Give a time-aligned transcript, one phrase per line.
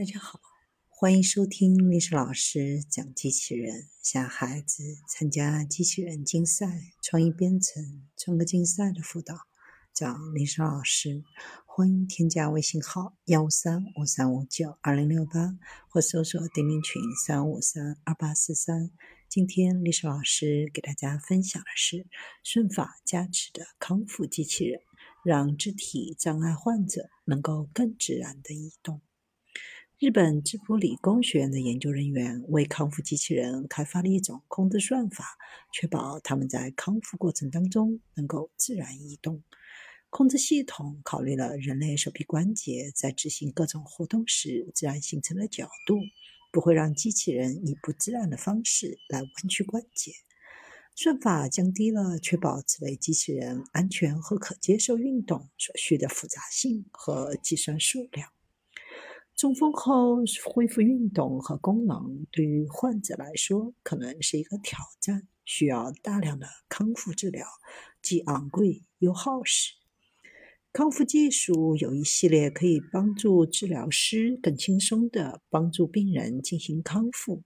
[0.00, 0.40] 大家好，
[0.88, 3.90] 欢迎收听历史老师讲机器人。
[4.02, 9.36] 想孩子参加机器人竞赛、创意编程、创客竞赛的辅导，
[9.92, 11.22] 找历史老师。
[11.66, 15.58] 欢迎添加微信号幺三五三五九二零六八，
[15.90, 18.90] 或搜索钉钉群三五三二八四三。
[19.28, 22.06] 今天历史老师给大家分享的是
[22.42, 24.80] 顺法加持的康复机器人，
[25.22, 29.02] 让肢体障碍患者能够更自然的移动。
[30.00, 35.36] 日本芝浦理工学院的研究人员为康复机器人开发了一种控制算法，
[35.74, 39.42] 确保他们在康复过程当中能够自然移动。
[40.08, 45.98] 控制系统考虑了人类手臂关节在执行各种活动时自然形成的角度，
[46.50, 50.12] 不会让机器人以不自然的方式来弯曲关节。
[50.96, 58.30] 算法降低了确保此类机器人安全和可接受运动所需的复杂性和计算数量。
[59.40, 60.18] 中风后
[60.52, 67.46] 恢复运动和功能，对于患者来说可能是一个挑战，需要大量的康复治疗，
[68.02, 69.72] 既昂贵又耗时。
[70.74, 77.42] 康复技术有一系列可以帮助治疗师更轻松地帮助病人进行康复。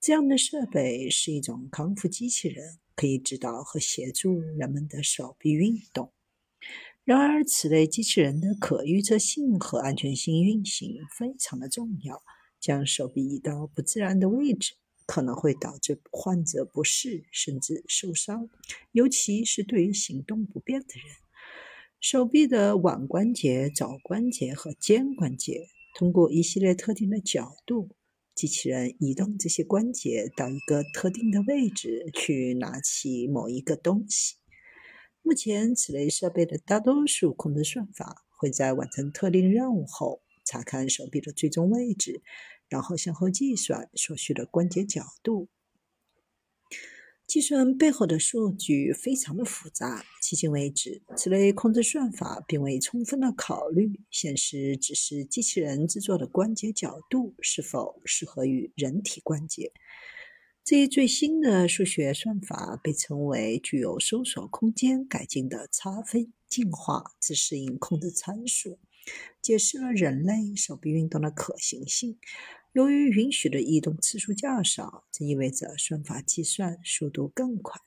[0.00, 6.12] 这样的设备是一种康复机器人，可以指导和协助人们的手臂运动。
[7.04, 12.22] 然而，此类机器人的可预测性和安全性运行非常的重要。
[12.58, 18.48] 将手臂移到不自然的位置，可能会导致患者不适甚至受伤，
[18.92, 21.04] 尤其是对于行动不便的人。
[22.00, 27.90] 手臂的腕关节、肘关节和肩关节，通过一系列特定的角度，
[28.34, 34.36] 机器人移动这些关节到一个特定的位置去拿起某一个东西。
[35.26, 42.22] 目前，此类设备的大多数控制算法会在完成特定任务后查看手臂的最终位置，
[42.68, 45.48] 然后向后计算所需的关节角度。
[47.26, 50.04] 计算背后的数据非常的复杂。
[50.22, 59.72] 迄今为止，此类控制算法并未充分的考虑显示只是机器人制作的关节角度是否适合于人体关节。
[60.64, 68.78] 这一最新的数学算法被称为具有搜索空间改进的差分进化自适应控制参数，
[69.42, 72.18] 解释了人类手臂运动的可行性。
[72.72, 77.82] 由于允许的移动次数较少，这意味着算法计算速度更快。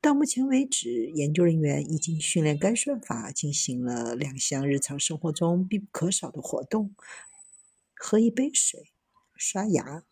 [0.00, 6.96] 到目前为止，研究人员已经训练该算法进行了两项日常生活中必不可少的活动：
[7.94, 8.90] 喝一杯水、
[9.36, 10.02] 刷牙。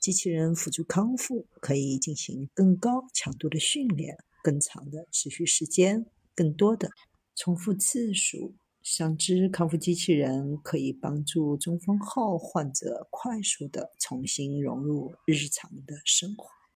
[0.00, 6.90] 机器人辅助康复，可以进行更高强度的训练、更长的持续时间、更多的
[7.34, 8.54] 重复次数。
[8.80, 16.57] 上肢康复机器人可以帮助中风后患者快速的重新融入日常的生活。